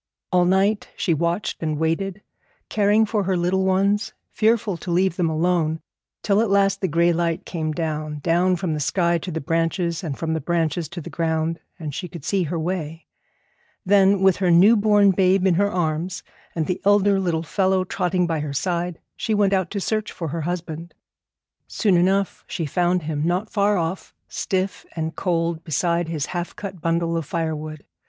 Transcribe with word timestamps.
All 0.31 0.45
night 0.45 0.87
she 0.97 1.13
watched 1.13 1.61
and 1.61 1.77
waited, 1.77 2.23
caring 2.69 3.05
for 3.05 3.21
her 3.25 3.37
little 3.37 3.63
ones, 3.63 4.13
fearful 4.31 4.75
to 4.77 4.89
leave 4.89 5.15
them 5.15 5.29
alone, 5.29 5.79
till 6.23 6.41
at 6.41 6.49
last 6.49 6.81
the 6.81 6.87
gray 6.87 7.13
light 7.13 7.45
came 7.45 7.71
down, 7.71 8.17
down 8.17 8.55
from 8.55 8.73
the 8.73 8.79
sky 8.79 9.19
to 9.19 9.29
the 9.29 9.39
branches, 9.39 10.03
and 10.03 10.17
from 10.17 10.33
the 10.33 10.41
branches 10.41 10.89
to 10.89 11.01
the 11.01 11.11
ground, 11.11 11.59
and 11.77 11.93
she 11.93 12.07
could 12.07 12.25
see 12.25 12.41
her 12.45 12.57
way. 12.57 13.05
Then, 13.85 14.21
with 14.23 14.37
her 14.37 14.49
new 14.49 14.75
born 14.75 15.11
babe 15.11 15.45
in 15.45 15.53
her 15.53 15.69
arms 15.71 16.23
and 16.55 16.65
the 16.65 16.81
elder 16.83 17.19
little 17.19 17.43
fellow 17.43 17.83
trotting 17.83 18.25
by 18.25 18.39
her 18.39 18.53
side, 18.53 18.99
she 19.15 19.35
went 19.35 19.53
out 19.53 19.69
to 19.69 19.79
search 19.79 20.11
for 20.11 20.29
her 20.29 20.41
husband. 20.41 20.95
Soon 21.67 21.95
enough 21.95 22.43
she 22.47 22.65
found 22.65 23.03
him, 23.03 23.23
not 23.23 23.51
far 23.51 23.77
off, 23.77 24.15
stiff 24.27 24.83
and 24.95 25.15
cold 25.15 25.63
beside 25.63 26.07
his 26.07 26.25
half 26.25 26.55
cut 26.55 26.81
bundle 26.81 27.15
of 27.15 27.27
firewood. 27.27 27.85